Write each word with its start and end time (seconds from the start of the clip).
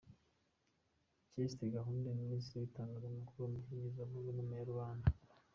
Chaste 1.31 1.65
Gahunde, 1.75 2.09
Ministre 2.21 2.55
w’Itangazamakuru, 2.57 3.41
Umuvugizi 3.47 3.97
wa 3.99 4.09
Guverinoma 4.13 4.53
ya 4.57 4.69
rubanda 4.69 5.07